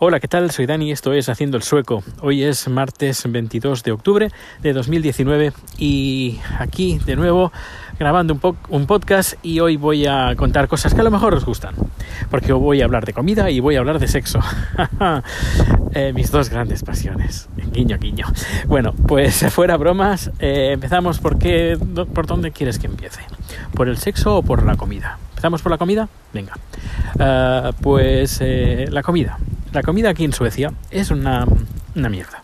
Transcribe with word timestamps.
Hola, 0.00 0.20
¿qué 0.20 0.28
tal? 0.28 0.52
Soy 0.52 0.66
Dani, 0.66 0.92
esto 0.92 1.12
es 1.12 1.28
Haciendo 1.28 1.56
el 1.56 1.64
Sueco. 1.64 2.04
Hoy 2.20 2.44
es 2.44 2.68
martes 2.68 3.24
22 3.28 3.82
de 3.82 3.90
octubre 3.90 4.30
de 4.62 4.72
2019 4.72 5.52
y 5.76 6.38
aquí 6.56 7.00
de 7.04 7.16
nuevo 7.16 7.50
grabando 7.98 8.38
un, 8.68 8.86
podcast 8.86 9.34
y 9.42 9.58
hoy 9.58 9.76
voy 9.76 10.06
a 10.06 10.36
contar 10.36 10.68
cosas 10.68 10.94
que 10.94 11.00
a 11.00 11.02
lo 11.02 11.10
mejor 11.10 11.34
os 11.34 11.44
gustan. 11.44 11.74
Porque 12.30 12.52
voy 12.52 12.80
a 12.80 12.84
hablar 12.84 13.06
de 13.06 13.12
comida 13.12 13.50
y 13.50 13.58
voy 13.58 13.74
a 13.74 13.80
hablar 13.80 13.98
de 13.98 14.06
sexo. 14.06 14.38
eh, 15.94 16.12
mis 16.14 16.30
dos 16.30 16.48
grandes 16.48 16.84
pasiones. 16.84 17.48
Guiño, 17.72 17.98
guiño. 17.98 18.26
Bueno, 18.68 18.92
pues 18.92 19.46
fuera 19.52 19.76
bromas, 19.76 20.30
eh, 20.38 20.70
empezamos 20.74 21.18
por, 21.18 21.40
qué, 21.40 21.76
por 22.14 22.28
dónde 22.28 22.52
quieres 22.52 22.78
que 22.78 22.86
empiece. 22.86 23.22
¿Por 23.74 23.88
el 23.88 23.98
sexo 23.98 24.36
o 24.36 24.42
por 24.44 24.64
la 24.64 24.76
comida? 24.76 25.18
¿Empezamos 25.30 25.60
por 25.60 25.72
la 25.72 25.78
comida? 25.78 26.08
Venga. 26.32 26.52
Uh, 27.16 27.72
pues 27.82 28.38
eh, 28.40 28.86
la 28.92 29.02
comida. 29.02 29.38
La 29.78 29.84
comida 29.84 30.10
aquí 30.10 30.24
en 30.24 30.32
Suecia 30.32 30.72
es 30.90 31.12
una, 31.12 31.46
una 31.94 32.08
mierda. 32.08 32.42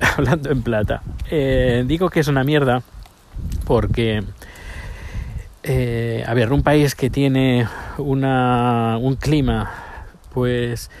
Hablando 0.16 0.52
en 0.52 0.62
plata. 0.62 1.02
Eh, 1.28 1.82
digo 1.84 2.10
que 2.10 2.20
es 2.20 2.28
una 2.28 2.44
mierda 2.44 2.80
porque, 3.66 4.22
eh, 5.64 6.24
a 6.24 6.32
ver, 6.32 6.52
un 6.52 6.62
país 6.62 6.94
que 6.94 7.10
tiene 7.10 7.66
una, 7.98 8.98
un 9.00 9.16
clima, 9.16 9.68
pues 10.32 10.92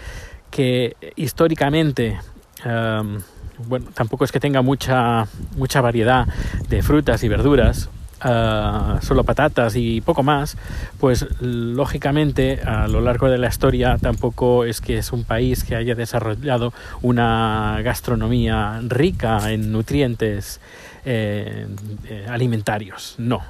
que 0.50 0.96
históricamente, 1.14 2.18
um, 2.66 3.20
bueno, 3.68 3.86
tampoco 3.94 4.24
es 4.24 4.32
que 4.32 4.40
tenga 4.40 4.60
mucha, 4.60 5.28
mucha 5.56 5.80
variedad 5.80 6.26
de 6.68 6.82
frutas 6.82 7.22
y 7.22 7.28
verduras, 7.28 7.88
Uh, 8.24 9.02
solo 9.02 9.24
patatas 9.24 9.76
y 9.76 10.00
poco 10.00 10.22
más, 10.22 10.56
pues 10.98 11.26
lógicamente 11.40 12.60
a 12.62 12.88
lo 12.88 13.02
largo 13.02 13.28
de 13.28 13.36
la 13.36 13.48
historia 13.48 13.98
tampoco 14.00 14.64
es 14.64 14.80
que 14.80 14.96
es 14.96 15.12
un 15.12 15.24
país 15.24 15.62
que 15.62 15.76
haya 15.76 15.94
desarrollado 15.94 16.72
una 17.02 17.80
gastronomía 17.82 18.80
rica 18.86 19.52
en 19.52 19.72
nutrientes 19.72 20.60
eh, 21.04 21.66
eh, 22.08 22.26
alimentarios. 22.28 23.16
No, 23.18 23.42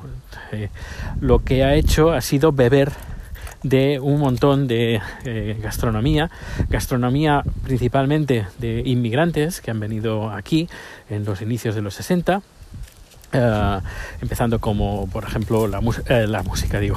eh, 0.51 0.71
lo 1.21 1.45
que 1.45 1.63
ha 1.63 1.75
hecho 1.75 2.11
ha 2.11 2.21
sido 2.21 2.51
beber 2.51 2.91
de 3.63 3.99
un 3.99 4.21
montón 4.21 4.67
de 4.67 5.01
eh, 5.25 5.59
gastronomía, 5.61 6.31
gastronomía 6.69 7.43
principalmente 7.65 8.47
de 8.59 8.83
inmigrantes 8.85 9.61
que 9.61 9.71
han 9.71 9.81
venido 9.81 10.31
aquí 10.31 10.69
en 11.09 11.25
los 11.25 11.41
inicios 11.43 11.75
de 11.75 11.83
los 11.83 11.95
60 11.95 12.43
Uh, 13.35 13.81
empezando 14.23 14.61
como 14.61 15.09
por 15.09 15.25
ejemplo 15.25 15.67
la, 15.67 15.81
eh, 16.07 16.27
la, 16.29 16.45
música 16.45 16.79
digo 16.79 16.97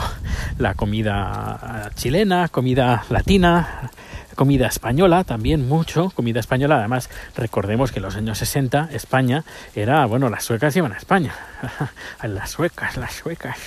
la 0.60 0.76
comida 0.76 1.90
chilena 1.96 2.48
comida 2.50 3.04
latina 3.10 3.90
comida 4.38 4.68
española 4.68 5.24
también 5.24 5.68
mucho 5.68 6.12
comida 6.12 6.40
española. 6.40 6.78
Además 6.78 7.10
recordemos 7.36 7.92
que 7.92 8.00
en 8.00 8.04
los 8.04 8.16
años 8.16 8.38
60 8.38 8.90
España 8.94 9.44
era 9.76 10.06
bueno 10.06 10.30
las 10.30 10.46
suecas 10.46 10.74
iban 10.78 10.94
a 10.94 10.98
España. 10.98 11.34
Las 12.24 12.52
suecas 12.52 12.98
las 12.98 13.14
suecas. 13.14 13.58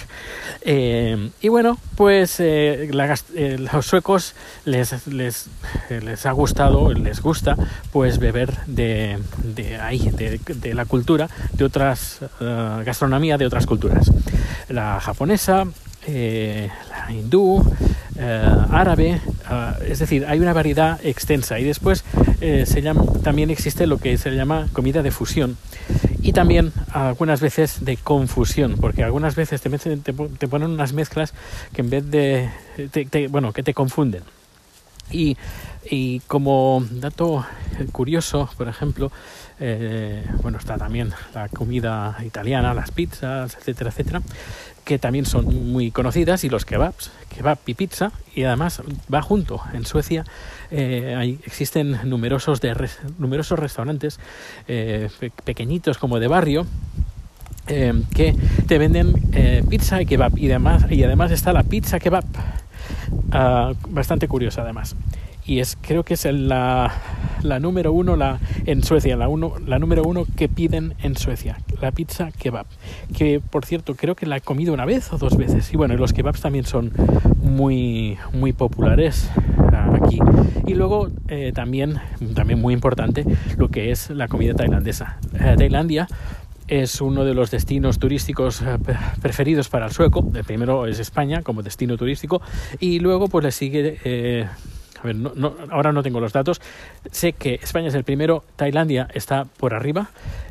Eh, 0.62 1.30
y 1.40 1.48
bueno 1.48 1.76
pues 1.96 2.38
eh, 2.38 2.88
eh, 2.88 3.58
los 3.72 3.84
suecos 3.84 4.34
les, 4.64 5.08
les, 5.08 5.48
les 5.88 6.26
ha 6.26 6.30
gustado 6.30 6.92
les 6.92 7.20
gusta 7.20 7.56
pues 7.92 8.18
beber 8.18 8.56
de, 8.66 9.18
de 9.42 9.80
ahí 9.80 10.10
de, 10.10 10.74
la 10.74 10.84
cultura 10.84 11.28
de 11.52 11.64
otras 11.64 12.20
uh, 12.22 12.84
gastronomía 12.84 13.36
de 13.38 13.46
otras 13.46 13.66
culturas. 13.66 14.08
La 14.68 15.00
japonesa 15.00 15.66
la 16.06 17.12
hindú, 17.12 17.62
eh, 18.16 18.66
árabe, 18.70 19.20
uh, 19.50 19.82
es 19.84 19.98
decir, 19.98 20.24
hay 20.26 20.40
una 20.40 20.52
variedad 20.52 20.98
extensa 21.04 21.58
y 21.58 21.64
después 21.64 22.04
eh, 22.40 22.64
se 22.66 22.82
llama, 22.82 23.04
también 23.22 23.50
existe 23.50 23.86
lo 23.86 23.98
que 23.98 24.16
se 24.18 24.30
llama 24.30 24.68
comida 24.72 25.02
de 25.02 25.10
fusión 25.10 25.56
y 26.22 26.32
también 26.32 26.72
algunas 26.92 27.40
veces 27.40 27.84
de 27.84 27.96
confusión, 27.96 28.76
porque 28.80 29.02
algunas 29.02 29.34
veces 29.34 29.60
te, 29.60 29.70
te, 29.78 29.98
te 29.98 30.48
ponen 30.48 30.70
unas 30.70 30.92
mezclas 30.92 31.34
que 31.72 31.80
en 31.80 31.90
vez 31.90 32.10
de, 32.10 32.50
te, 32.90 33.28
bueno, 33.28 33.52
que 33.52 33.62
te 33.62 33.74
confunden. 33.74 34.22
Y, 35.10 35.36
y, 35.90 36.20
como 36.20 36.84
dato 36.88 37.44
curioso, 37.90 38.48
por 38.56 38.68
ejemplo, 38.68 39.10
eh, 39.58 40.24
bueno, 40.42 40.58
está 40.58 40.76
también 40.76 41.12
la 41.34 41.48
comida 41.48 42.16
italiana, 42.24 42.74
las 42.74 42.92
pizzas, 42.92 43.56
etcétera, 43.56 43.90
etcétera, 43.90 44.22
que 44.90 44.98
también 44.98 45.24
son 45.24 45.70
muy 45.70 45.92
conocidas, 45.92 46.42
y 46.42 46.48
los 46.48 46.64
kebabs, 46.64 47.12
kebab 47.32 47.58
y 47.64 47.74
pizza, 47.74 48.10
y 48.34 48.42
además 48.42 48.82
va 49.14 49.22
junto. 49.22 49.60
En 49.72 49.86
Suecia 49.86 50.24
eh, 50.72 51.14
hay, 51.16 51.38
existen 51.46 51.96
numerosos, 52.10 52.60
de 52.60 52.74
numerosos 53.16 53.56
restaurantes 53.56 54.18
eh, 54.66 55.08
pe 55.20 55.30
pequeñitos 55.44 55.96
como 55.96 56.18
de 56.18 56.26
barrio, 56.26 56.66
eh, 57.68 58.02
que 58.16 58.34
te 58.66 58.78
venden 58.78 59.14
eh, 59.32 59.62
pizza 59.70 60.02
y 60.02 60.06
kebab, 60.06 60.36
y 60.36 60.46
además, 60.50 60.86
y 60.90 61.04
además 61.04 61.30
está 61.30 61.52
la 61.52 61.62
pizza 61.62 62.00
kebab. 62.00 62.24
Uh, 63.32 63.74
bastante 63.88 64.26
curiosa 64.26 64.62
además 64.62 64.96
y 65.50 65.58
es 65.58 65.76
creo 65.80 66.04
que 66.04 66.14
es 66.14 66.24
la, 66.26 66.94
la 67.42 67.58
número 67.58 67.92
uno 67.92 68.14
la, 68.14 68.38
en 68.66 68.84
Suecia 68.84 69.16
la, 69.16 69.26
uno, 69.26 69.54
la 69.66 69.80
número 69.80 70.04
uno 70.04 70.24
que 70.36 70.48
piden 70.48 70.94
en 71.02 71.16
Suecia 71.16 71.58
la 71.80 71.90
pizza 71.90 72.30
kebab 72.30 72.66
que 73.18 73.40
por 73.40 73.66
cierto 73.66 73.96
creo 73.96 74.14
que 74.14 74.26
la 74.26 74.36
he 74.36 74.40
comido 74.40 74.72
una 74.72 74.84
vez 74.84 75.12
o 75.12 75.18
dos 75.18 75.36
veces 75.36 75.72
y 75.72 75.76
bueno 75.76 75.96
los 75.96 76.12
kebabs 76.12 76.40
también 76.40 76.64
son 76.66 76.92
muy 77.42 78.16
muy 78.32 78.52
populares 78.52 79.28
uh, 79.58 80.04
aquí 80.04 80.20
y 80.68 80.74
luego 80.74 81.08
eh, 81.26 81.50
también 81.52 81.98
también 82.36 82.60
muy 82.60 82.72
importante 82.72 83.24
lo 83.56 83.70
que 83.70 83.90
es 83.90 84.08
la 84.10 84.28
comida 84.28 84.54
tailandesa 84.54 85.18
uh, 85.32 85.56
Tailandia 85.56 86.06
es 86.68 87.00
uno 87.00 87.24
de 87.24 87.34
los 87.34 87.50
destinos 87.50 87.98
turísticos 87.98 88.62
preferidos 89.20 89.68
para 89.68 89.86
el 89.86 89.92
sueco. 89.92 90.24
El 90.32 90.44
primero 90.44 90.86
es 90.86 91.00
España 91.00 91.42
como 91.42 91.64
destino 91.64 91.96
turístico 91.96 92.40
y 92.78 93.00
luego 93.00 93.26
pues 93.26 93.44
le 93.44 93.50
sigue... 93.50 93.98
Eh, 94.04 94.46
a 95.00 95.06
ver, 95.06 95.16
no, 95.16 95.32
no, 95.34 95.54
ahora 95.70 95.92
no 95.92 96.02
tengo 96.02 96.20
los 96.20 96.32
datos. 96.32 96.60
Sé 97.10 97.32
que 97.32 97.54
España 97.54 97.88
es 97.88 97.94
el 97.94 98.04
primero, 98.04 98.44
Tailandia 98.56 99.08
está 99.14 99.44
por 99.44 99.74
arriba, 99.74 100.10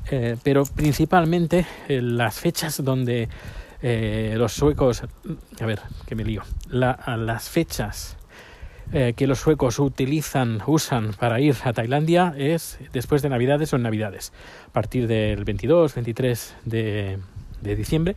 eh, 0.10 0.38
pero 0.44 0.64
principalmente 0.64 1.66
eh, 1.88 2.02
las 2.02 2.40
fechas 2.40 2.84
donde 2.84 3.30
eh, 3.82 4.34
los 4.38 4.54
suecos... 4.54 5.04
A 5.60 5.66
ver, 5.66 5.80
que 6.08 6.16
me 6.16 6.24
lío. 6.24 6.42
La, 6.70 7.00
las 7.18 7.50
fechas 7.50 8.16
que 8.92 9.28
los 9.28 9.38
suecos 9.38 9.78
utilizan, 9.78 10.64
usan 10.66 11.14
para 11.14 11.40
ir 11.40 11.56
a 11.64 11.74
Tailandia 11.74 12.34
es 12.36 12.80
después 12.92 13.22
de 13.22 13.30
Navidades 13.30 13.72
o 13.72 13.76
en 13.76 13.84
Navidades. 13.84 14.34
A 14.68 14.74
partir 14.74 15.06
del 15.06 15.44
22, 15.44 15.94
23 15.94 16.56
de, 16.66 17.20
de 17.62 17.76
diciembre, 17.76 18.16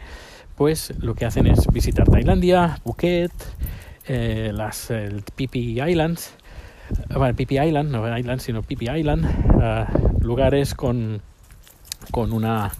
pues 0.57 0.95
lo 0.99 1.15
que 1.15 1.27
hacen 1.27 1.47
es 1.47 1.67
visitar 1.67 2.09
Tailandia, 2.09 2.79
Phuket, 2.85 3.33
eh, 4.07 4.51
las 4.53 4.91
el 4.91 5.23
Phi 5.23 5.81
Islands, 5.81 6.35
bueno, 7.15 7.35
Phi 7.35 7.59
Island, 7.59 7.91
no 7.91 8.19
Island, 8.19 8.41
sino 8.41 8.63
Phi 8.63 8.77
Island, 8.81 9.25
uh, 9.25 10.25
lugares 10.25 10.75
con, 10.75 11.23
con 12.11 12.33
una 12.33 12.73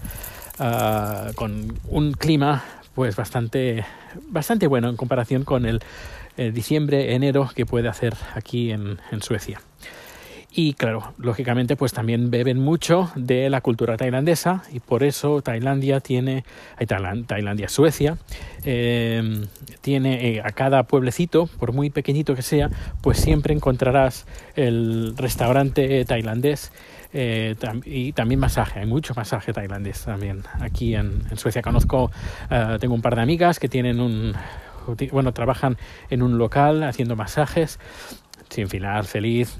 uh, 0.59 1.33
con 1.33 1.79
un 1.87 2.13
clima 2.13 2.63
pues 2.93 3.15
bastante 3.15 3.85
bastante 4.29 4.67
bueno 4.67 4.89
en 4.89 4.97
comparación 4.97 5.43
con 5.43 5.65
el 5.65 5.81
eh, 6.37 6.51
diciembre, 6.51 7.13
enero 7.13 7.49
que 7.55 7.65
puede 7.65 7.87
hacer 7.87 8.15
aquí 8.33 8.71
en, 8.71 8.99
en, 9.11 9.21
Suecia. 9.21 9.61
Y 10.55 10.73
claro, 10.73 11.13
lógicamente 11.17 11.75
pues 11.75 11.93
también 11.93 12.29
beben 12.29 12.59
mucho 12.59 13.11
de 13.15 13.49
la 13.49 13.61
cultura 13.61 13.97
tailandesa 13.97 14.61
y 14.71 14.79
por 14.79 15.03
eso 15.03 15.41
Tailandia 15.41 15.99
tiene, 15.99 16.43
Tailandia, 17.25 17.67
Suecia, 17.69 18.17
eh, 18.63 19.47
tiene 19.81 20.27
eh, 20.27 20.41
a 20.45 20.51
cada 20.51 20.83
pueblecito, 20.83 21.47
por 21.47 21.73
muy 21.73 21.89
pequeñito 21.89 22.35
que 22.35 22.43
sea, 22.43 22.69
pues 23.01 23.17
siempre 23.17 23.55
encontrarás 23.55 24.27
el 24.55 25.15
restaurante 25.17 26.05
tailandés 26.05 26.71
eh, 27.13 27.55
y 27.83 28.11
también 28.11 28.39
masaje, 28.39 28.79
hay 28.79 28.85
mucho 28.85 29.15
masaje 29.15 29.53
tailandés 29.53 30.03
también 30.03 30.43
aquí 30.59 30.93
en, 30.93 31.23
Suecia. 31.35 31.63
Conozco, 31.63 32.11
uh, 32.51 32.77
tengo 32.77 32.93
un 32.93 33.01
par 33.01 33.15
de 33.15 33.23
amigas 33.23 33.59
que 33.59 33.69
tienen 33.69 33.99
un, 33.99 34.33
bueno, 35.11 35.31
trabajan 35.33 35.77
en 36.11 36.21
un 36.21 36.37
local 36.37 36.83
haciendo 36.83 37.15
masajes 37.15 37.79
sin 38.53 38.69
final, 38.69 39.05
feliz, 39.05 39.57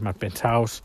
más 0.00 0.16
pensados. 0.16 0.84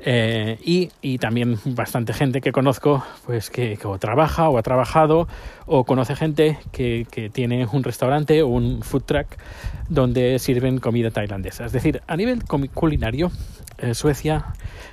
Eh, 0.00 0.58
y, 0.62 0.90
y, 1.00 1.18
también 1.18 1.58
bastante 1.64 2.12
gente 2.12 2.40
que 2.40 2.52
conozco, 2.52 3.04
pues 3.26 3.50
que, 3.50 3.76
que, 3.76 3.86
o 3.86 3.98
trabaja 3.98 4.48
o 4.48 4.58
ha 4.58 4.62
trabajado, 4.62 5.26
o 5.66 5.84
conoce 5.84 6.14
gente 6.14 6.58
que, 6.70 7.06
que, 7.10 7.30
tiene 7.30 7.66
un 7.66 7.82
restaurante 7.82 8.42
o 8.42 8.48
un 8.48 8.82
food 8.82 9.02
truck 9.02 9.26
donde 9.88 10.38
sirven 10.38 10.78
comida 10.78 11.10
tailandesa. 11.10 11.64
Es 11.64 11.72
decir, 11.72 12.02
a 12.06 12.16
nivel 12.16 12.44
culinario, 12.44 13.32
eh, 13.78 13.94
Suecia 13.94 14.46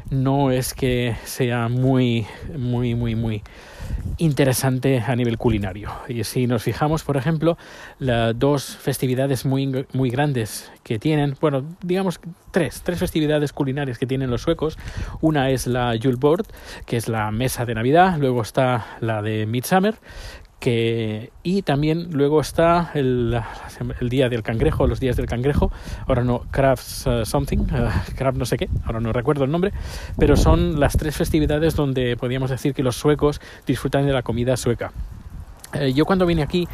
no 0.09 0.51
es 0.51 0.73
que 0.73 1.15
sea 1.23 1.67
muy, 1.69 2.25
muy, 2.57 2.95
muy, 2.95 3.15
muy 3.15 3.43
interesante 4.17 5.03
a 5.05 5.15
nivel 5.15 5.37
culinario. 5.37 5.91
Y 6.07 6.23
si 6.23 6.47
nos 6.47 6.63
fijamos, 6.63 7.03
por 7.03 7.17
ejemplo, 7.17 7.57
las 7.99 8.37
dos 8.37 8.77
festividades 8.77 9.45
muy, 9.45 9.85
muy 9.93 10.09
grandes 10.09 10.71
que 10.83 10.99
tienen, 10.99 11.35
bueno, 11.41 11.63
digamos 11.81 12.19
tres, 12.51 12.81
tres 12.83 12.99
festividades 12.99 13.51
culinarias 13.51 13.97
que 13.97 14.05
tienen 14.05 14.29
los 14.29 14.41
suecos. 14.41 14.77
Una 15.21 15.49
es 15.49 15.67
la 15.67 15.97
Julbord, 16.01 16.45
que 16.85 16.97
es 16.97 17.09
la 17.09 17.31
mesa 17.31 17.65
de 17.65 17.75
Navidad, 17.75 18.17
luego 18.19 18.41
está 18.41 18.85
la 19.01 19.21
de 19.21 19.45
Midsummer, 19.45 19.95
que, 20.60 21.31
y 21.44 21.62
también 21.62 22.10
luego 22.12 22.42
está 22.42 22.92
el, 22.94 23.40
el, 24.00 24.10
día 24.10 24.30
del 24.30 24.44
cangrejo, 24.44 24.88
los 24.88 25.00
días 25.00 25.16
del 25.16 25.25
cangrejo, 25.25 25.72
ahora 26.07 26.24
no, 26.24 26.42
Crafts 26.52 27.06
uh, 27.07 27.25
something, 27.25 27.60
uh, 27.60 28.13
Craft 28.16 28.38
no 28.38 28.46
sé 28.46 28.57
qué, 28.57 28.69
ahora 28.86 29.00
no 29.00 29.13
recuerdo 29.13 29.44
el 29.44 29.52
nombre, 29.52 29.74
pero 30.18 30.36
son 30.36 30.80
las 30.80 30.98
tres 30.98 31.16
festividades 31.16 31.75
donde 31.75 32.18
podríamos 32.18 32.50
decir 32.50 32.74
que 32.74 32.84
los 32.84 32.96
suecos 32.96 33.42
disfrutan 33.66 34.06
de 34.06 34.13
la 34.13 34.24
comida 34.24 34.57
sueca. 34.57 34.92
Eh, 35.74 35.94
yo 35.94 36.06
cuando 36.06 36.25
vine 36.25 36.42
aquí 36.42 36.68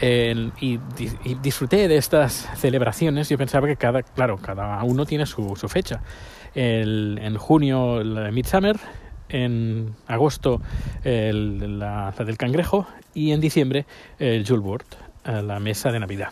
eh, 0.00 0.50
y, 0.60 0.78
y, 1.24 1.34
disfruté 1.42 1.88
de 1.88 1.96
estas 1.96 2.48
celebraciones, 2.56 3.28
yo 3.28 3.36
pensaba 3.36 3.66
que 3.66 3.76
cada, 3.76 4.02
claro, 4.02 4.38
cada 4.38 4.82
uno 4.84 5.06
tiene 5.06 5.26
su, 5.26 5.54
fecha. 5.68 6.00
El, 6.54 7.18
en 7.20 7.36
junio 7.36 8.00
el 8.00 8.32
Midsummer, 8.32 8.76
en 9.28 9.94
agosto 10.06 10.60
el, 11.02 11.78
la, 11.80 12.14
la, 12.16 12.24
del 12.24 12.36
cangrejo 12.36 12.86
y 13.14 13.32
en 13.32 13.40
diciembre 13.40 13.86
el 14.18 14.46
Julbord, 14.46 14.86
la 15.24 15.58
mesa 15.60 15.90
de 15.92 16.00
Navidad. 16.00 16.30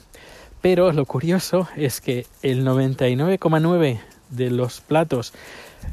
Pero 0.61 0.93
lo 0.93 1.06
curioso 1.06 1.69
es 1.76 2.00
que 2.00 2.26
el 2.43 2.64
99,9 2.64 4.00
de 4.31 4.50
los 4.50 4.81
platos 4.81 5.32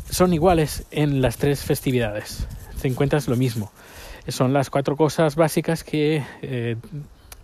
son 0.09 0.33
iguales 0.33 0.86
en 0.91 1.21
las 1.21 1.38
tres 1.38 1.63
festividades. 1.63 2.47
Te 2.81 2.88
encuentras 2.88 3.27
lo 3.27 3.36
mismo. 3.36 3.71
Son 4.27 4.53
las 4.53 4.69
cuatro 4.69 4.95
cosas 4.95 5.36
básicas 5.36 5.83
que, 5.83 6.24
eh, 6.44 6.75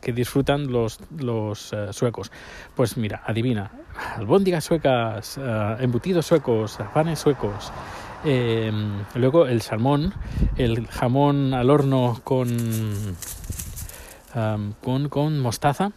que 0.01 0.13
disfrutan 0.13 0.71
los, 0.71 1.00
los 1.18 1.74
uh, 1.74 1.92
suecos. 1.92 2.31
Pues 2.75 2.95
mira, 2.95 3.24
adivina, 3.25 3.71
albóndigas 4.15 4.63
suecas, 4.63 5.38
uh, 5.38 5.81
embutidos 5.81 6.27
suecos, 6.27 6.77
panes 6.94 7.19
suecos, 7.19 7.71
eh, 8.25 8.72
luego 9.16 9.48
el 9.48 9.62
salmón, 9.62 10.13
el 10.57 10.88
jamón 10.88 11.54
al 11.54 11.69
horno 11.69 12.19
con, 12.24 12.48
con, 14.81 15.10
con, 15.10 15.39
mostaza. 15.39 15.92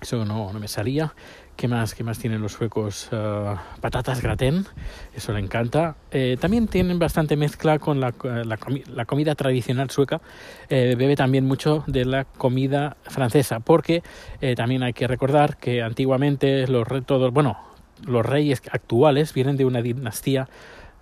Eso 0.00 0.24
no, 0.24 0.52
no, 0.52 0.58
me 0.58 0.68
salía. 0.68 1.14
¿Qué 1.56 1.68
más, 1.68 1.94
qué 1.94 2.02
más 2.02 2.18
tienen 2.18 2.42
los 2.42 2.52
suecos? 2.52 3.08
Uh, 3.12 3.54
patatas 3.80 4.20
gratin, 4.20 4.66
eso 5.14 5.32
le 5.32 5.38
encanta. 5.38 5.94
Eh, 6.10 6.36
también 6.40 6.66
tienen 6.66 6.98
bastante 6.98 7.36
mezcla 7.36 7.78
con 7.78 8.00
la, 8.00 8.12
la 8.44 9.04
comida 9.04 9.34
tradicional 9.34 9.90
sueca. 9.90 10.20
Eh, 10.68 10.96
bebe 10.98 11.14
también 11.14 11.46
mucho 11.46 11.84
de 11.86 12.04
la 12.04 12.24
comida 12.24 12.96
francesa, 13.04 13.60
porque 13.60 14.02
eh, 14.40 14.56
también 14.56 14.82
hay 14.82 14.92
que 14.92 15.06
recordar 15.06 15.56
que 15.58 15.82
antiguamente 15.82 16.66
los, 16.66 16.88
todos, 17.06 17.32
bueno, 17.32 17.58
los 18.04 18.26
reyes 18.26 18.62
actuales 18.72 19.32
vienen 19.32 19.56
de 19.56 19.64
una 19.64 19.82
dinastía 19.82 20.48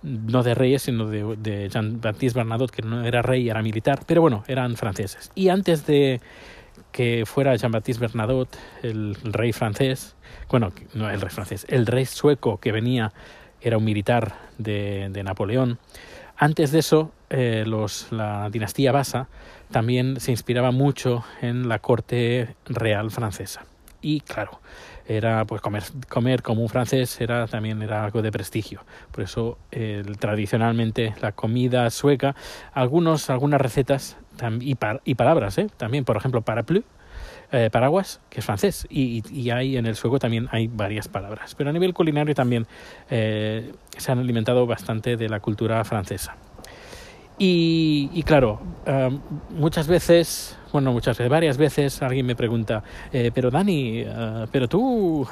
no 0.03 0.43
de 0.43 0.55
reyes, 0.55 0.83
sino 0.83 1.07
de, 1.07 1.69
Jean-Baptiste 1.69 2.37
Bernadotte, 2.37 2.71
que 2.71 2.81
no 2.81 3.03
era 3.05 3.21
rey, 3.21 3.49
era 3.49 3.61
militar, 3.61 4.01
pero 4.05 4.21
bueno, 4.21 4.43
eran 4.47 4.75
franceses. 4.75 5.31
Y 5.35 5.49
antes 5.49 5.85
de 5.85 6.21
que 6.91 7.25
fuera 7.25 7.55
Jean-Baptiste 7.55 8.01
Bernadotte, 8.01 8.57
el, 8.83 9.15
rey 9.23 9.53
francés, 9.53 10.15
bueno, 10.49 10.71
no 10.93 11.09
el 11.09 11.21
rey 11.21 11.29
francés, 11.29 11.65
el 11.69 11.85
rey 11.85 12.05
sueco 12.05 12.59
que 12.59 12.71
venía, 12.71 13.13
era 13.61 13.77
un 13.77 13.83
militar 13.83 14.35
de, 14.57 15.21
Napoleón. 15.23 15.77
Antes 16.35 16.71
de 16.71 16.79
eso, 16.79 17.11
eh, 17.29 17.63
la 18.09 18.49
dinastía 18.49 18.91
Basa 18.91 19.27
también 19.69 20.19
se 20.19 20.31
inspiraba 20.31 20.71
mucho 20.71 21.23
en 21.41 21.69
la 21.69 21.79
corte 21.79 22.55
real 22.65 23.11
francesa. 23.11 23.65
Y 24.01 24.21
claro, 24.21 24.59
era 25.07 25.45
pues 25.45 25.61
comer, 25.61 25.83
comer 26.09 26.41
como 26.41 26.61
un 26.61 26.69
francés 26.69 27.19
era 27.21 27.47
también 27.47 27.81
era 27.81 28.03
algo 28.03 28.21
de 28.21 28.31
prestigio 28.31 28.81
por 29.11 29.23
eso 29.23 29.57
tradicionalmente 30.19 31.13
la 31.21 31.31
comida 31.31 31.89
sueca 31.89 32.35
algunos 32.73 33.29
algunas 33.29 33.59
recetas 33.59 34.17
y, 34.59 34.75
par, 34.75 35.01
y 35.03 35.15
palabras 35.15 35.57
¿eh? 35.57 35.67
también 35.77 36.05
por 36.05 36.17
ejemplo 36.17 36.41
parapluie 36.41 36.83
eh, 37.53 37.69
paraguas, 37.69 38.21
que 38.29 38.39
es 38.39 38.45
francés, 38.45 38.87
y, 38.89 39.21
y, 39.29 39.49
hay 39.49 39.75
en 39.75 39.85
el 39.85 39.97
sueco 39.97 40.19
también 40.19 40.47
hay 40.51 40.69
varias 40.69 41.09
palabras. 41.09 41.53
Pero 41.53 41.69
a 41.69 41.73
nivel 41.73 41.93
culinario 41.93 42.33
también 42.33 42.65
eh, 43.09 43.73
se 43.97 44.09
han 44.09 44.19
alimentado 44.19 44.65
bastante 44.65 45.17
de 45.17 45.27
la 45.27 45.41
cultura 45.41 45.83
francesa. 45.83 46.37
Y, 47.43 48.21
claro, 48.21 48.61
um, 48.85 49.19
muchas 49.57 49.87
veces, 49.87 50.55
bueno, 50.71 50.91
muchas 50.91 51.17
veces, 51.17 51.31
varias 51.31 51.57
veces 51.57 51.99
alguien 52.03 52.27
me 52.27 52.35
pregunta, 52.35 52.83
eh, 53.11 53.31
pero 53.33 53.49
Dani, 53.49 54.03
uh, 54.03 54.45
pero 54.51 54.67
tú, 54.67 55.27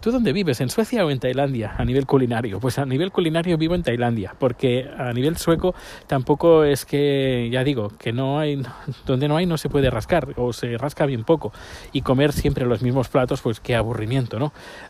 ¿tú 0.00 0.10
dónde 0.10 0.32
vives? 0.32 0.60
¿En 0.60 0.70
Suecia 0.70 1.06
o 1.06 1.10
en 1.12 1.20
Tailandia 1.20 1.76
a 1.78 1.84
nivel 1.84 2.04
culinario? 2.04 2.58
Pues 2.58 2.80
a 2.80 2.84
nivel 2.84 3.12
culinario 3.12 3.56
vivo 3.58 3.76
en 3.76 3.84
Tailandia, 3.84 4.34
porque 4.40 4.90
a 4.98 5.12
nivel 5.12 5.36
sueco 5.36 5.72
tampoco 6.08 6.64
es 6.64 6.84
que, 6.84 7.48
ya 7.52 7.62
digo, 7.62 7.92
que 7.96 8.12
no 8.12 8.40
hay, 8.40 8.60
donde 9.06 9.28
no 9.28 9.36
hay 9.36 9.46
no 9.46 9.56
se 9.56 9.68
puede 9.68 9.88
rascar, 9.88 10.34
o 10.36 10.52
se 10.52 10.76
rasca 10.78 11.06
bien 11.06 11.22
poco, 11.22 11.52
y 11.92 12.02
comer 12.02 12.32
siempre 12.32 12.66
los 12.66 12.82
mismos 12.82 13.08
platos, 13.08 13.40
pues 13.40 13.60
qué 13.60 13.76
aburrimiento, 13.76 14.40
¿no? 14.40 14.46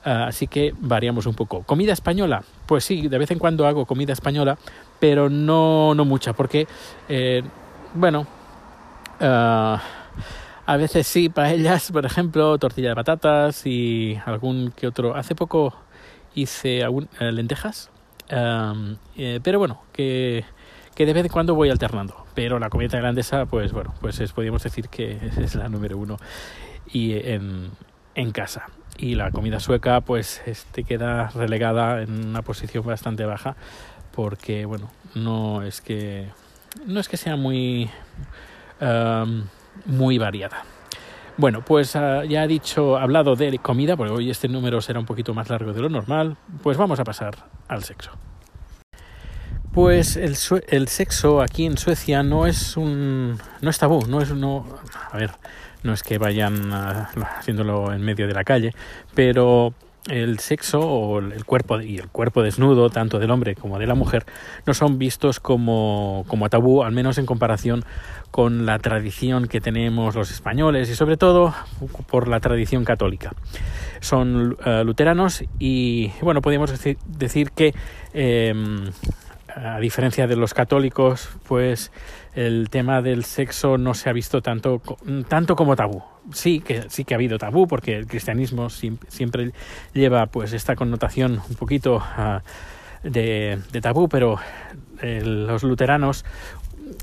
Uh, 0.06 0.24
así 0.28 0.46
que 0.46 0.72
variamos 0.80 1.26
un 1.26 1.34
poco. 1.34 1.64
¿Comida 1.64 1.92
española? 1.92 2.44
Pues 2.64 2.82
sí, 2.82 3.08
de 3.08 3.18
vez 3.18 3.30
en 3.30 3.38
cuando 3.38 3.66
hago 3.66 3.84
comida 3.84 4.14
española, 4.14 4.56
pero 5.00 5.30
no, 5.30 5.94
no 5.94 6.04
mucha, 6.04 6.34
porque, 6.34 6.68
eh, 7.08 7.42
bueno, 7.94 8.26
uh, 9.20 9.78
a 10.66 10.76
veces 10.76 11.06
sí, 11.06 11.30
paellas, 11.30 11.90
por 11.90 12.06
ejemplo, 12.06 12.56
tortilla 12.58 12.90
de 12.90 12.94
patatas 12.94 13.66
y 13.66 14.20
algún 14.26 14.72
que 14.76 14.86
otro. 14.86 15.16
Hace 15.16 15.34
poco 15.34 15.74
hice 16.34 16.82
eh, 16.82 17.32
lentejas, 17.32 17.90
um, 18.30 18.96
pero 19.42 19.58
bueno, 19.58 19.82
que, 19.92 20.44
que 20.94 21.06
de 21.06 21.12
vez 21.12 21.24
en 21.24 21.32
cuando 21.32 21.54
voy 21.54 21.70
alternando. 21.70 22.26
Pero 22.34 22.58
la 22.60 22.70
comida 22.70 22.90
tailandesa, 22.90 23.46
pues 23.46 23.72
bueno, 23.72 23.94
pues 24.00 24.20
es, 24.20 24.32
podríamos 24.32 24.62
decir 24.62 24.88
que 24.88 25.18
es 25.38 25.54
la 25.56 25.68
número 25.68 25.98
uno 25.98 26.18
y 26.92 27.14
en, 27.14 27.70
en 28.14 28.30
casa. 28.30 28.66
Y 28.96 29.14
la 29.14 29.30
comida 29.30 29.60
sueca, 29.60 30.02
pues 30.02 30.42
este 30.46 30.84
queda 30.84 31.30
relegada 31.30 32.02
en 32.02 32.28
una 32.28 32.42
posición 32.42 32.84
bastante 32.84 33.24
baja 33.24 33.56
porque 34.20 34.66
bueno 34.66 34.90
no 35.14 35.62
es 35.62 35.80
que 35.80 36.28
no 36.84 37.00
es 37.00 37.08
que 37.08 37.16
sea 37.16 37.36
muy 37.36 37.88
muy 39.86 40.18
variada. 40.18 40.62
Bueno 41.38 41.64
pues 41.64 41.94
uh, 41.94 42.22
ya 42.28 42.44
he 42.44 42.46
dicho 42.46 42.98
hablado 42.98 43.34
de 43.34 43.58
comida 43.60 43.96
porque 43.96 44.12
hoy 44.12 44.28
este 44.28 44.46
número 44.46 44.82
será 44.82 45.00
un 45.00 45.06
poquito 45.06 45.32
más 45.32 45.48
largo 45.48 45.72
de 45.72 45.80
lo 45.80 45.88
normal 45.88 46.36
pues 46.62 46.76
vamos 46.76 47.00
a 47.00 47.04
pasar 47.04 47.34
al 47.66 47.82
sexo. 47.82 48.10
Pues 49.72 50.16
el, 50.16 50.36
sexo 50.88 51.40
aquí 51.40 51.64
en 51.64 51.78
Suecia 51.78 52.22
no 52.22 52.46
es 52.46 52.76
un 52.76 53.38
no 53.62 53.70
es 53.70 53.78
tabú 53.78 54.06
no 54.06 54.20
es 54.20 54.34
no 54.34 54.66
a 55.10 55.16
ver 55.16 55.30
no 55.82 55.94
es 55.94 56.02
que 56.02 56.18
vayan 56.18 56.70
uh, 56.70 57.06
haciéndolo 57.38 57.94
en 57.94 58.02
medio 58.02 58.26
de 58.26 58.34
la 58.34 58.44
calle 58.44 58.74
pero 59.14 59.72
el 60.08 60.38
sexo 60.38 60.80
o 60.80 61.18
el 61.18 61.44
cuerpo 61.44 61.80
y 61.80 61.98
el 61.98 62.08
cuerpo 62.08 62.42
desnudo 62.42 62.88
tanto 62.90 63.18
del 63.18 63.30
hombre 63.30 63.54
como 63.54 63.78
de 63.78 63.86
la 63.86 63.94
mujer 63.94 64.24
no 64.66 64.72
son 64.72 64.98
vistos 64.98 65.40
como, 65.40 66.24
como 66.26 66.48
tabú 66.48 66.82
al 66.82 66.92
menos 66.92 67.18
en 67.18 67.26
comparación 67.26 67.84
con 68.30 68.64
la 68.64 68.78
tradición 68.78 69.46
que 69.46 69.60
tenemos 69.60 70.14
los 70.14 70.30
españoles 70.30 70.88
y 70.88 70.94
sobre 70.94 71.16
todo 71.16 71.54
por 72.08 72.28
la 72.28 72.40
tradición 72.40 72.84
católica. 72.84 73.32
Son 74.00 74.56
uh, 74.64 74.84
luteranos 74.84 75.44
y 75.58 76.12
bueno 76.22 76.40
podríamos 76.40 76.70
decir, 76.70 77.50
que 77.50 77.74
eh, 78.14 78.54
a 79.62 79.78
diferencia 79.78 80.26
de 80.26 80.36
los 80.36 80.54
católicos 80.54 81.28
pues 81.46 81.92
el 82.34 82.70
tema 82.70 83.02
del 83.02 83.24
sexo 83.24 83.76
no 83.76 83.94
se 83.94 84.08
ha 84.08 84.12
visto 84.12 84.40
tanto, 84.40 84.80
tanto 85.28 85.56
como 85.56 85.76
tabú. 85.76 86.02
Sí 86.32 86.60
que, 86.60 86.88
sí 86.88 87.04
que 87.04 87.14
ha 87.14 87.16
habido 87.16 87.38
tabú 87.38 87.66
porque 87.66 87.96
el 87.96 88.06
cristianismo 88.06 88.70
siempre 88.70 89.52
lleva 89.92 90.26
pues 90.26 90.52
esta 90.52 90.76
connotación 90.76 91.40
un 91.48 91.56
poquito 91.56 91.96
uh, 91.96 92.40
de, 93.08 93.58
tabú, 93.82 94.08
pero 94.08 94.38
eh, 95.02 95.22
los 95.24 95.62
luteranos 95.62 96.24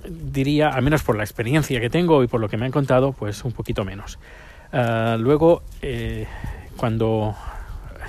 diría, 0.10 0.70
al 0.70 0.82
menos 0.82 1.04
por 1.04 1.18
la 1.18 1.24
experiencia 1.24 1.80
que 1.80 1.90
tengo 1.90 2.24
y 2.24 2.28
por 2.28 2.40
lo 2.40 2.50
que 2.50 2.58
me 2.58 2.66
han 2.66 2.72
contado, 2.72 3.12
pues 3.12 3.44
un 3.44 3.52
poquito 3.52 3.86
menos. 3.86 4.20
Uh, 4.72 5.18
luego, 5.18 5.64
eh, 5.82 6.28
cuando 6.76 7.36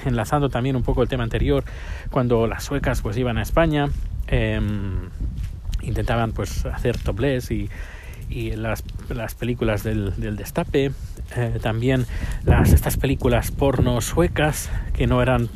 enlazando 0.05 0.49
también 0.49 0.77
un 0.77 0.83
poco 0.83 1.03
el 1.03 1.09
tema 1.09 1.25
anterior, 1.25 1.65
cuando 2.11 2.47
las 2.47 2.65
suecas 2.65 3.03
pues 3.03 3.17
iban 3.17 3.39
a 3.39 3.43
España, 3.43 3.89
eh, 4.31 4.61
intentaban 5.83 6.33
pues 6.33 6.67
hacer 6.67 6.99
topless 6.99 7.51
y, 7.51 7.69
y 8.31 8.53
las, 8.53 8.85
las, 9.09 9.35
películas 9.35 9.83
del, 9.83 10.15
del 10.17 10.37
destape, 10.37 10.93
eh, 11.37 11.59
también 11.63 12.07
las, 12.45 12.73
estas 12.73 12.97
películas 12.97 13.51
porno 13.51 14.01
suecas 14.01 14.71
que 14.95 15.07
no 15.07 15.23
eran, 15.23 15.49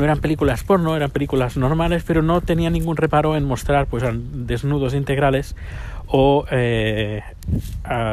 no 0.00 0.04
eran 0.04 0.20
películas 0.20 0.64
porno, 0.64 0.96
eran 0.96 1.10
películas 1.10 1.58
normales, 1.58 2.04
pero 2.06 2.22
no 2.22 2.40
tenía 2.40 2.70
ningún 2.70 2.96
reparo 2.96 3.36
en 3.36 3.44
mostrar 3.44 3.84
pues 3.84 4.02
desnudos 4.32 4.94
integrales 4.94 5.54
o 6.06 6.46
eh, 6.50 7.22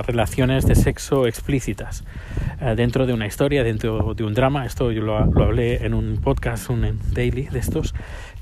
relaciones 0.06 0.66
de 0.66 0.76
sexo 0.76 1.28
explícitas 1.28 2.04
eh, 2.60 2.74
dentro 2.76 3.06
de 3.06 3.14
una 3.14 3.26
historia, 3.26 3.64
dentro 3.64 4.14
de 4.14 4.26
un 4.26 4.34
drama. 4.34 4.66
Esto 4.66 4.92
yo 4.92 5.02
lo, 5.02 5.16
hablé 5.18 5.86
en 5.86 5.94
un 5.94 6.18
podcast, 6.18 6.70
un 6.70 7.00
daily 7.14 7.44
de 7.44 7.60
estos, 7.60 7.96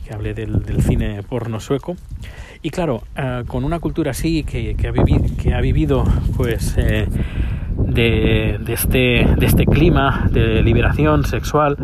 que 0.08 0.16
hablé 0.16 0.34
del, 0.34 0.82
cine 0.82 1.22
porno 1.22 1.60
sueco. 1.60 1.96
Y 2.64 2.72
claro, 2.72 3.04
eh, 3.16 3.44
con 3.46 3.64
una 3.64 3.80
cultura 3.80 4.10
así 4.10 4.44
que, 4.44 4.72
ha, 4.72 5.42
que 5.44 5.54
ha, 5.54 5.62
vivido 5.62 6.04
pues 6.36 6.76
de, 6.76 8.58
este, 8.70 9.28
de 9.38 9.46
este 9.46 9.66
clima 9.66 10.28
de 10.32 10.64
liberación 10.64 11.26
sexual, 11.26 11.78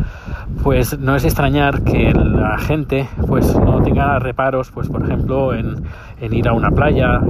pues 0.62 0.98
no 0.98 1.16
es 1.16 1.24
extrañar 1.24 1.82
que 1.82 2.12
la 2.12 2.58
gente 2.58 3.08
pues 3.26 3.54
no 3.56 3.82
tenga 3.82 4.18
reparos 4.18 4.70
pues 4.70 4.88
por 4.88 5.02
ejemplo 5.02 5.54
en, 5.54 5.84
ir 6.20 6.48
a 6.48 6.52
una 6.52 6.70
playa 6.70 7.20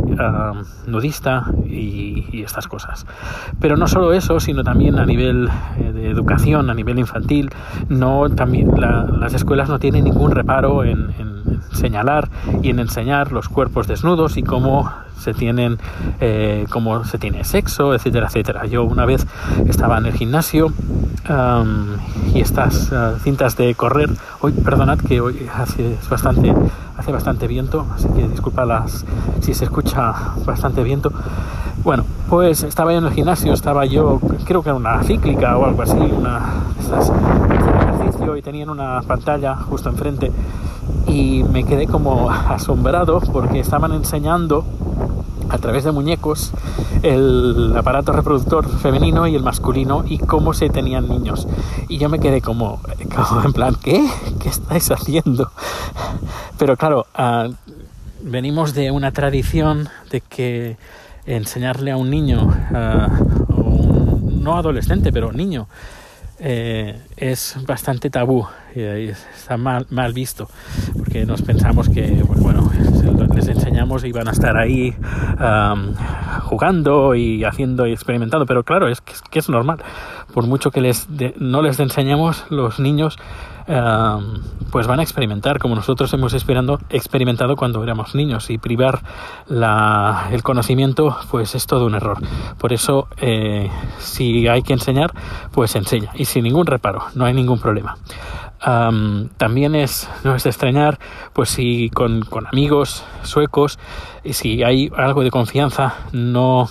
nudista 0.87 1.47
y, 1.65 2.43
estas 2.43 2.67
cosas. 2.67 3.07
Pero 3.61 3.77
no 3.77 3.87
solo 3.87 4.13
eso 4.13 4.41
sino 4.41 4.65
también 4.65 4.99
a 4.99 5.07
nivel 5.07 5.49
eh, 5.79 5.93
de 5.93 6.11
educación 6.11 6.71
a 6.71 6.75
nivel 6.75 6.99
infantil 6.99 7.51
no 7.89 8.29
también 8.31 8.71
las 8.79 9.35
escuelas 9.35 9.69
no 9.69 9.79
tienen 9.79 10.05
ningún 10.05 10.33
reparo 10.33 10.85
en, 10.85 11.15
en 11.19 11.63
señalar 11.73 12.29
y 12.63 12.71
en 12.71 12.81
enseñar 12.81 13.33
los 13.33 13.49
cuerpos 13.49 13.87
desnudos 13.87 14.37
y 14.37 14.43
cómo 14.43 14.91
se 15.23 15.35
tienen, 15.35 15.79
eh, 16.21 16.67
cómo 16.71 17.05
se 17.05 17.19
tiene 17.19 17.45
sexo, 17.45 17.95
etcétera, 17.95 18.27
etcétera. 18.27 18.67
Yo 18.67 18.85
una 18.85 19.07
vez 19.07 19.27
estaba 19.67 19.99
en 19.99 20.07
el 20.07 20.13
gimnasio 20.13 20.73
y 22.35 22.41
estas 22.41 22.91
eh, 22.93 23.15
cintas 23.23 23.57
de 23.57 23.75
correr, 23.75 24.11
hoy 24.41 24.53
perdonad 24.53 24.99
que 24.99 25.21
hoy 25.21 25.49
hace 25.55 25.97
bastante, 26.11 26.53
hace 26.97 27.13
bastante 27.13 27.47
viento, 27.47 27.87
así 27.95 28.09
que 28.09 28.29
disculpadas 28.29 29.05
si 29.41 29.55
se 29.55 29.65
escucha 29.65 30.13
bastante 30.45 30.83
viento. 30.83 31.13
Bueno, 31.85 32.05
pues 32.29 32.63
estaba 32.63 32.93
yo 32.93 32.99
en 32.99 33.05
el 33.05 33.13
gimnasio, 33.13 33.53
estaba 33.53 33.87
yo, 33.87 34.21
creo 34.45 34.63
que 34.63 34.69
era 34.69 34.77
una 34.77 35.03
cíclica 35.03 35.57
o 35.57 35.65
algo 35.65 35.83
así, 35.83 35.99
una 35.99 36.41
y 38.37 38.43
tenían 38.43 38.71
una 38.71 39.03
pantalla 39.03 39.57
justo 39.57 39.89
enfrente 39.89 40.31
y 41.07 41.43
me 41.45 41.65
quedé 41.65 41.87
como 41.87 42.31
asombrado 42.31 43.21
porque 43.33 43.61
estaban 43.61 43.93
enseñando 43.93 44.65
a 45.53 45.59
través 45.59 45.85
de 45.85 45.93
muñecos 45.93 46.51
el 47.03 47.75
aparato 47.77 48.13
reproductor 48.13 48.67
femenino 48.79 49.27
y 49.27 49.37
el 49.37 49.43
masculino 49.43 50.03
y 50.07 50.19
cómo 50.19 50.55
se 50.55 50.71
tenían 50.71 51.09
niños. 51.09 51.47
Y 51.89 51.99
yo 51.99 52.09
me 52.09 52.19
quedé 52.19 52.41
como, 52.41 52.81
en 53.45 53.53
plan, 53.53 53.77
¿qué? 53.83 54.03
¿Qué 54.41 54.49
estáis 54.49 54.91
haciendo? 54.91 55.53
Pero 56.59 56.77
claro, 56.79 57.07
ah, 57.15 57.49
venimos 58.23 58.73
de 58.73 58.91
una 58.91 59.13
tradición 59.13 59.91
de 60.11 60.23
que 60.23 60.79
enseñarle 61.27 61.91
a 61.91 61.99
un 61.99 62.09
niño, 62.09 62.51
un, 63.49 64.43
no 64.43 64.57
adolescente, 64.57 65.13
pero 65.13 65.33
niño, 65.33 65.69
eh, 66.39 66.99
es 67.17 67.57
bastante 67.67 68.09
tabú 68.09 68.47
está 68.75 69.57
mal, 69.57 69.87
mal 69.91 70.13
visto 70.13 70.49
porque 70.97 71.25
nos 71.25 71.43
pensamos 71.43 71.89
que 71.89 72.23
bueno 72.39 72.71
les 73.35 73.49
enseñamos 73.49 74.05
y 74.05 74.13
van 74.13 74.29
a 74.29 74.33
estar 74.33 74.57
ahí 74.57 74.95
jugando 76.43 77.15
y 77.15 77.45
haciendo 77.45 77.87
y 77.87 77.93
experimentando 77.93 78.47
pero 78.47 78.63
claro 78.63 78.89
es 78.89 79.01
que, 79.01 79.39
es 79.39 79.49
normal 79.49 79.79
por 80.33 80.47
mucho 80.47 80.71
que 80.71 80.81
les 80.81 81.09
no 81.39 81.63
les 81.63 81.79
enseñemos 81.81 82.45
los 82.51 82.79
niños 82.79 83.19
pues 84.73 84.87
van 84.87 85.01
a 85.01 85.03
experimentar 85.03 85.59
como 85.59 85.75
nosotros 85.75 86.13
hemos 86.15 86.35
experimentado 86.35 87.57
cuando 87.57 87.83
éramos 87.83 88.15
niños 88.15 88.51
y 88.51 88.59
privar 88.59 89.03
el 89.51 90.43
conocimiento 90.43 91.17
pues 91.31 91.55
es 91.55 91.67
todo 91.67 91.87
un 91.87 91.95
error. 91.95 92.19
Por 92.59 92.73
eso 92.73 93.09
eh, 93.19 93.71
si 93.99 94.49
hay 94.49 94.63
que 94.63 94.73
enseñar 94.73 95.13
pues 95.53 95.77
enseña 95.77 96.11
y 96.15 96.25
sin 96.25 96.45
ningún 96.45 96.67
reparo, 96.67 97.05
no 97.15 97.25
hay 97.25 97.35
ningún 97.35 97.59
problema. 97.59 97.97
También 98.63 99.75
es, 99.75 100.09
no 100.25 100.35
es 100.35 100.45
de 100.45 100.51
extrañar, 100.51 100.99
pues 101.33 101.51
si 101.51 101.91
con, 101.91 102.23
con 102.23 102.47
amigos 102.47 103.05
suecos, 103.23 103.79
y 104.25 104.35
si 104.35 104.63
hay 104.63 104.91
algo 104.97 105.23
de 105.23 105.31
confianza, 105.31 105.95
no 106.13 106.71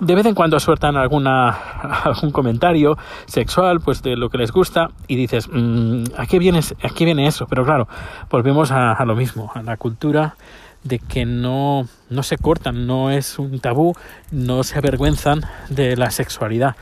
de 0.00 0.14
vez 0.14 0.26
en 0.26 0.34
cuando 0.34 0.60
sueltan 0.60 0.96
alguna, 0.96 1.50
algún 2.04 2.30
comentario 2.30 2.96
sexual, 3.26 3.80
pues 3.80 4.02
de 4.02 4.16
lo 4.16 4.30
que 4.30 4.38
les 4.38 4.52
gusta, 4.52 4.90
y 5.06 5.16
dices, 5.16 5.48
mm, 5.50 6.04
¿a, 6.16 6.26
qué 6.26 6.38
viene, 6.38 6.60
¿a 6.82 6.88
qué 6.90 7.04
viene 7.04 7.26
eso? 7.26 7.46
Pero 7.48 7.64
claro, 7.64 7.88
volvemos 8.30 8.70
a, 8.70 9.04
lo 9.04 9.16
mismo, 9.16 9.50
a 9.54 9.62
la 9.62 9.76
cultura 9.76 10.36
de 10.84 11.00
que 11.00 11.24
no, 11.24 11.88
no 12.10 12.22
se 12.22 12.38
cortan, 12.38 12.86
no 12.86 13.10
es 13.10 13.38
un 13.38 13.58
tabú, 13.58 13.94
no 14.30 14.62
se 14.62 14.78
avergüenzan 14.78 15.42
de 15.68 15.96
la 15.96 16.10
sexualidad. 16.10 16.76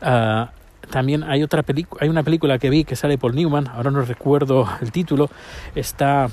Ah, 0.00 0.50
también 0.92 1.24
hay 1.24 1.42
otra 1.42 1.62
película, 1.62 2.02
hay 2.02 2.10
una 2.10 2.22
película 2.22 2.58
que 2.58 2.68
vi 2.68 2.84
que 2.84 2.96
sale 2.96 3.16
por 3.16 3.34
Newman, 3.34 3.66
ahora 3.68 3.90
no 3.90 4.02
recuerdo 4.02 4.68
el 4.82 4.92
título, 4.92 5.30
está, 5.74 6.28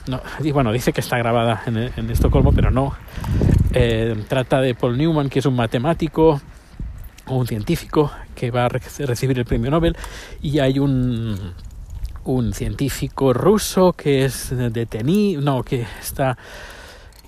bueno, 0.54 0.74
dice 0.74 0.92
que 0.92 1.00
está 1.00 1.18
grabada 1.18 1.64
en, 1.66 1.78
en 1.78 2.12
Estocolmo, 2.12 2.52
pero 2.52 2.70
no, 2.70 2.94
eh, 3.74 4.16
trata 4.28 4.60
de 4.60 4.76
Paul 4.76 4.98
Newman, 4.98 5.30
que 5.30 5.40
es 5.40 5.46
un 5.46 5.56
matemático 5.56 6.42
o 7.28 7.36
un 7.36 7.48
científico 7.48 8.12
que 8.36 8.52
va 8.52 8.66
a 8.66 8.70
recibir 8.70 9.40
el 9.40 9.46
premio 9.46 9.72
Nobel 9.72 9.96
y 10.42 10.60
hay 10.60 10.78
un, 10.78 11.54
un 12.26 12.54
científico 12.54 13.32
ruso 13.32 13.94
que 13.94 14.26
es 14.26 14.50
detenido, 14.50 15.42
no, 15.42 15.64
que 15.64 15.86
está 16.02 16.38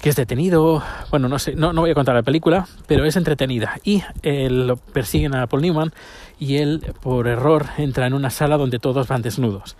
que 0.02 0.10
es 0.10 0.16
detenido, 0.16 0.84
bueno, 1.12 1.30
no 1.30 1.38
sé, 1.38 1.56
no, 1.56 1.74
no 1.74 1.82
voy 1.82 1.92
a 1.92 1.94
contar 1.94 2.16
la 2.16 2.24
película, 2.24 2.68
pero 2.88 3.06
es 3.06 3.16
entretenida. 3.16 3.80
Y 3.84 4.04
lo 4.24 4.78
persiguen 4.78 5.36
a 5.36 5.46
Paul 5.48 5.62
Newman 5.62 5.94
y 6.40 6.58
él 6.58 6.82
por 7.02 7.28
error 7.28 7.68
entra 7.78 8.08
en 8.08 8.14
una 8.14 8.32
sala 8.32 8.58
donde 8.58 8.80
todos 8.80 9.08
van 9.08 9.22
desnudos. 9.22 9.78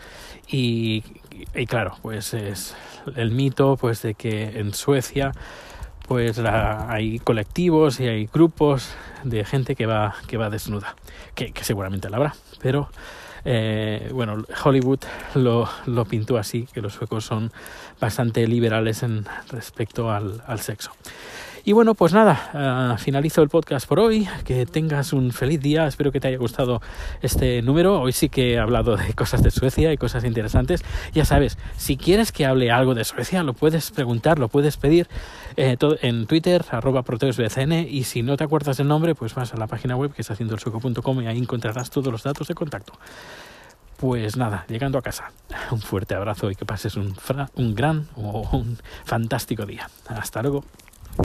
Y, 0.48 1.04
y 1.56 1.66
claro, 1.66 1.96
pues 2.04 2.36
es 2.36 2.76
el 3.16 3.32
mito 3.32 3.78
pues 3.78 4.04
de 4.04 4.14
que 4.14 4.60
en 4.60 4.74
Suecia 4.74 5.32
pues 6.08 6.40
hay 6.40 7.20
colectivos 7.20 8.00
y 8.00 8.08
hay 8.08 8.26
grupos 8.26 8.94
de 9.24 9.46
gente 9.46 9.76
que 9.76 9.86
va, 9.86 10.16
que 10.28 10.38
va 10.38 10.50
desnuda, 10.50 10.96
que, 11.36 11.54
seguramente 11.62 12.10
la 12.10 12.18
habrá, 12.18 12.36
pero 12.62 12.90
eh, 13.46 14.10
bueno, 14.14 14.44
Hollywood 14.64 15.00
lo, 15.36 15.68
lo, 15.86 16.06
pintó 16.06 16.38
así, 16.38 16.68
que 16.74 16.82
los 16.82 16.94
suecos 16.94 17.26
son 17.26 17.52
bastante 18.00 18.46
liberales 18.48 19.04
en 19.04 19.26
respecto 19.50 20.12
al, 20.12 20.44
al 20.48 20.60
sexo. 20.60 20.92
Y 21.64 21.74
bueno, 21.74 21.94
pues 21.94 22.12
nada, 22.12 22.96
uh, 22.96 22.98
finalizo 22.98 23.44
el 23.44 23.50
podcast 23.50 23.88
por 23.88 24.00
hoy. 24.00 24.28
Que 24.46 24.66
tengas 24.66 25.14
un 25.14 25.32
feliz 25.32 25.62
día. 25.62 25.86
Espero 25.86 26.12
que 26.12 26.20
te 26.20 26.28
haya 26.28 26.38
gustado 26.38 26.82
este 27.22 27.62
número. 27.62 28.02
Hoy 28.02 28.14
sí 28.14 28.30
que 28.30 28.54
he 28.54 28.60
hablado 28.60 28.98
de 28.98 29.14
cosas 29.14 29.44
de 29.44 29.52
Suecia 29.52 29.94
y 29.94 29.98
cosas 29.98 30.24
interesantes. 30.24 30.84
Ya 31.14 31.24
sabes, 31.24 31.60
si 31.78 31.98
quieres 31.98 32.32
que 32.32 32.48
hable 32.48 32.72
algo 32.72 32.96
de 32.96 33.04
Suecia, 33.04 33.44
lo 33.44 33.54
puedes 33.54 33.92
preguntar, 33.92 34.40
lo 34.40 34.48
puedes 34.48 34.78
pedir 34.78 35.08
eh, 35.56 35.78
en 36.02 36.26
Twitter, 36.26 36.66
arroba 36.72 37.04
proteusbcn. 37.04 37.74
Y 37.88 38.06
si 38.06 38.24
no 38.24 38.38
te 38.38 38.44
acuerdas 38.44 38.78
del 38.78 38.88
nombre, 38.88 39.14
pues 39.14 39.36
vas 39.36 39.54
a 39.54 39.58
la 39.58 39.68
página 39.68 39.96
web 39.96 40.14
que 40.14 40.24
es 40.24 40.32
haciendoelsueco.com 40.32 41.22
y 41.22 41.28
ahí 41.28 41.38
encontrarás 41.38 41.92
todos 41.92 42.12
los 42.12 42.24
datos 42.24 42.48
de 42.48 42.56
contacto. 42.56 42.94
Pues 43.98 44.36
nada, 44.36 44.66
llegando 44.68 44.98
a 44.98 45.04
casa, 45.04 45.32
un 45.70 45.80
fuerte 45.80 46.16
abrazo 46.16 46.50
y 46.50 46.56
que 46.56 46.66
pases 46.66 46.96
un, 46.96 47.16
un 47.54 47.76
gran 47.76 48.08
o 48.16 48.50
un 48.58 48.80
fantástico 49.06 49.68
día. 49.68 49.88
Hasta 50.08 50.42
luego. 50.42 50.66